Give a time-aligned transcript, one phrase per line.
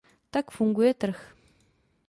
[0.31, 1.35] Tak funguje trh.